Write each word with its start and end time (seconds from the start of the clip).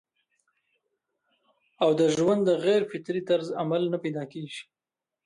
او 1.83 1.89
د 1.99 2.01
ژوند 2.15 2.41
د 2.45 2.51
غېر 2.63 2.81
فطري 2.91 3.21
طرز 3.29 3.47
عمل 3.61 3.83
نه 3.93 3.97
پېدا 4.03 4.23
کيږي 4.33 4.63